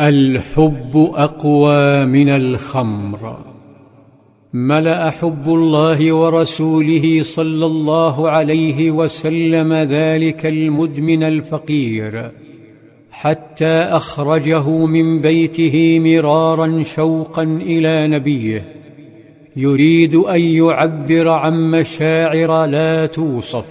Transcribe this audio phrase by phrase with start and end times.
[0.00, 3.36] الحب أقوى من الخمر.
[4.52, 12.28] ملأ حب الله ورسوله صلى الله عليه وسلم ذلك المدمن الفقير
[13.10, 18.62] حتى أخرجه من بيته مرارا شوقا إلى نبيه.
[19.56, 23.66] يريد أن يعبر عن مشاعر لا توصف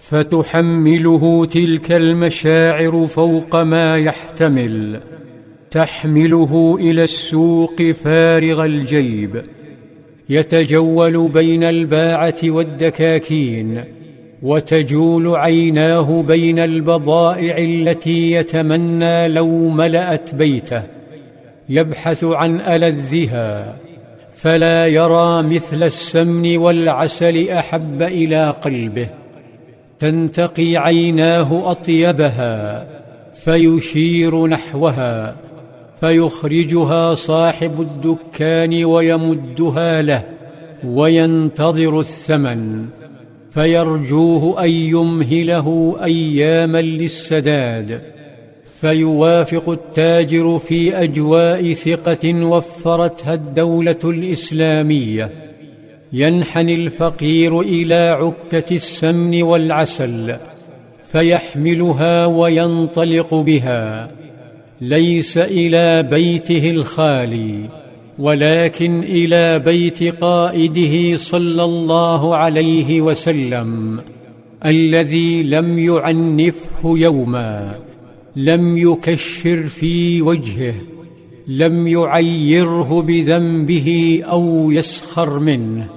[0.00, 5.00] فتحمله تلك المشاعر فوق ما يحتمل.
[5.74, 9.42] تحمله إلى السوق فارغ الجيب.
[10.28, 13.84] يتجول بين الباعة والدكاكين
[14.42, 20.82] وتجول عيناه بين البضائع التي يتمنى لو ملأت بيته.
[21.68, 23.78] يبحث عن ألذها
[24.32, 29.06] فلا يرى مثل السمن والعسل أحب إلى قلبه.
[29.98, 32.86] تنتقي عيناه أطيبها
[33.44, 35.32] فيشير نحوها.
[36.00, 40.22] فيخرجها صاحب الدكان ويمدها له
[40.86, 42.86] وينتظر الثمن
[43.50, 48.02] فيرجوه أن يمهله أياما للسداد
[48.80, 55.32] فيوافق التاجر في أجواء ثقة وفرتها الدولة الإسلامية
[56.12, 60.36] ينحني الفقير إلى عكة السمن والعسل
[61.02, 64.08] فيحملها وينطلق بها.
[64.80, 67.68] ليس إلى بيته الخالي
[68.18, 74.00] ولكن إلى بيت قائده صلى الله عليه وسلم
[74.66, 77.78] الذي لم يعنفه يوما
[78.36, 80.74] لم يكشر في وجهه
[81.48, 85.88] لم يعيره بذنبه أو يسخر منه.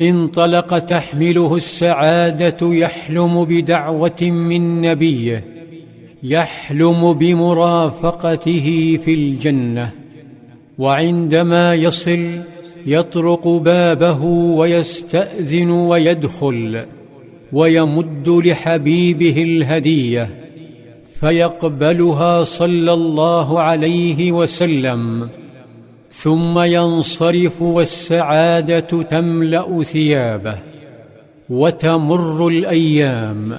[0.00, 5.57] انطلق تحمله السعادة يحلم بدعوة من نبيه.
[6.22, 9.92] يحلم بمرافقته في الجنة
[10.78, 12.40] وعندما يصل
[12.86, 16.84] يطرق بابه ويستأذن ويدخل
[17.52, 20.34] ويمد لحبيبه الهدية
[21.20, 25.28] فيقبلها صلى الله عليه وسلم
[26.10, 30.58] ثم ينصرف والسعادة تملأ ثيابه
[31.50, 33.58] وتمر الأيام.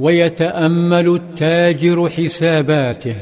[0.00, 3.14] ويتأمل التاجر حساباته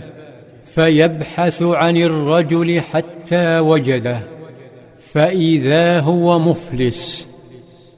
[0.65, 4.21] فيبحث عن الرجل حتى وجده
[5.12, 7.31] فإذا هو مفلس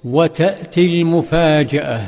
[0.04, 2.00] وتأتي المفاجأة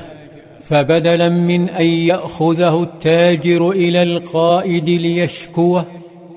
[0.60, 5.86] فبدلا من أن يأخذه التاجر إلى القائد ليشكوه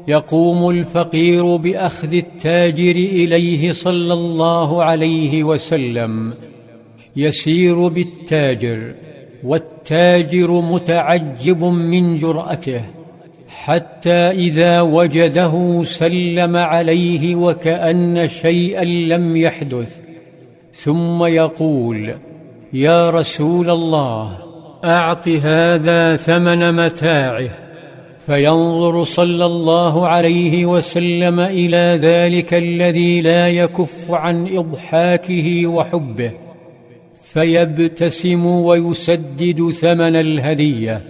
[0.08, 6.34] يقوم الفقير بأخذ التاجر إليه صلى الله عليه وسلم
[7.16, 8.94] يسير بالتاجر.
[9.46, 12.82] والتاجر متعجب من جرأته
[13.48, 20.02] حتى إذا وجده سلم عليه وكأن شيئا لم يحدث
[20.74, 22.14] ثم يقول
[22.74, 24.38] يا رسول الله
[24.86, 27.50] أعط هذا ثمن متاعه.
[28.26, 36.32] فينظر صلى الله عليه وسلم إلى ذلك الذي لا يكف عن إضحاكه وحبه.
[37.36, 41.06] فيبتسم ويسدد ثمن الهدية.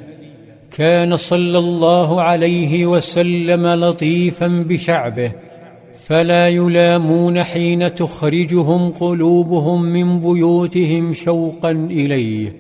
[0.78, 5.32] كان صلى الله عليه وسلم لطيفا بشعبه
[6.06, 12.54] فلا يلامون حين تخرجهم قلوبهم من بيوتهم شوقا إليه.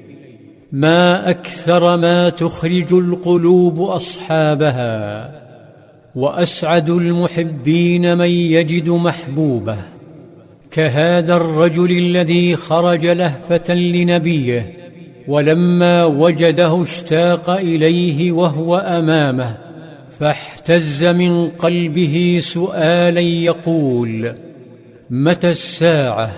[0.71, 5.25] ما أكثر ما تخرج القلوب أصحابها
[6.15, 9.94] وأسعد المحبين من يجد محبوبه.
[10.75, 14.73] كهذا الرجل الذي خرج لهفة لنبيه
[15.27, 19.57] ولما وجده اشتاق إليه وهو أمامه
[20.19, 24.35] فاحتز من قلبه سؤالا يقول
[25.09, 26.31] متى الساعة؟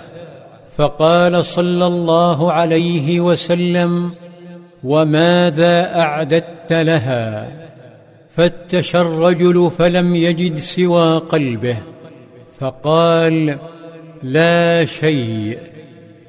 [0.75, 4.11] فقال صلى الله عليه وسلم
[4.83, 7.47] وماذا أعددت لها؟
[8.29, 11.77] فتش الرجل فلم يجد سوى قلبه
[12.59, 13.57] فقال
[14.23, 15.59] لا شيء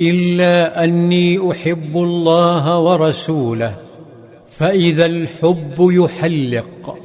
[0.00, 3.76] إلا أني أحب الله ورسوله
[4.46, 6.98] فإذا الحب يحلق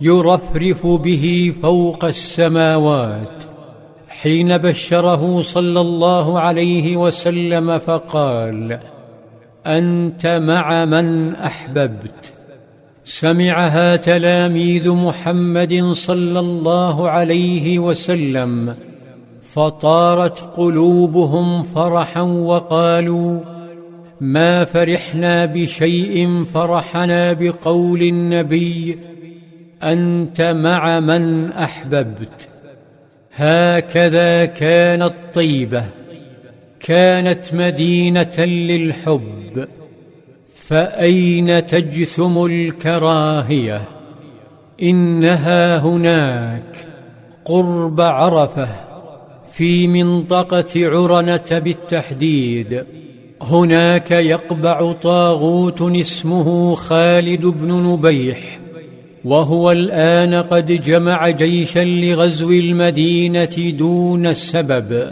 [0.00, 3.42] يرفرف به فوق السماوات.
[4.08, 8.76] حين بشره صلى الله عليه وسلم فقال
[9.66, 12.32] أنت مع من أحببت؟
[13.04, 18.74] سمعها تلاميذ محمد صلى الله عليه وسلم
[19.52, 23.40] فطارت قلوبهم فرحا وقالوا
[24.20, 28.98] ما فرحنا بشيء فرحنا بقول النبي
[29.82, 32.48] أنت مع من أحببت
[33.34, 35.84] هكذا كانت طيبه
[36.80, 39.68] كانت مدينة للحب
[40.56, 43.80] فأين تجثم الكراهية
[44.82, 46.76] إنها هناك
[47.44, 48.87] قرب عرفة
[49.58, 52.84] في منطقة عرنة بالتحديد.
[53.42, 58.60] هناك يقبع طاغوت اسمه خالد بن نبيح
[59.24, 65.10] وهو الآن قد جمع جيشا لغزو المدينة دون سبب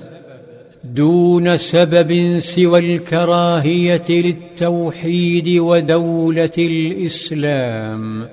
[0.85, 8.29] دون سبب سوى الكراهية للتوحيد ودولة الإسلام.